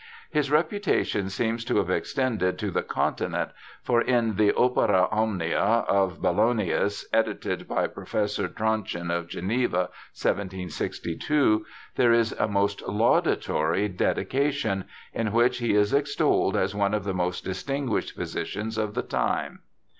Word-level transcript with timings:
His 0.31 0.49
reputation 0.49 1.29
seems 1.29 1.63
to 1.65 1.77
have 1.77 1.91
extended 1.91 2.57
to 2.57 2.71
the 2.71 2.81
Con 2.81 3.13
tinent, 3.13 3.51
for 3.83 4.01
in 4.01 4.35
the 4.35 4.51
Opera 4.51 5.07
Omnia 5.11 5.61
of 5.87 6.19
Ballonius, 6.19 7.05
edited 7.13 7.67
by 7.67 7.85
Professor 7.85 8.47
Tronchin, 8.47 9.11
of 9.11 9.27
Geneva, 9.27 9.91
1762, 10.19 11.67
there 11.97 12.11
is 12.13 12.31
a 12.31 12.47
most 12.47 12.81
laudatory 12.87 13.87
dedication, 13.89 14.85
in 15.13 15.31
which 15.33 15.59
he 15.59 15.75
is 15.75 15.93
extolled 15.93 16.57
as 16.57 16.73
one 16.73 16.95
of 16.95 17.03
the 17.03 17.13
most 17.13 17.43
distinguished 17.43 18.15
physicians 18.15 18.79
of 18.79 18.95
the 18.95 19.03
time. 19.03 19.59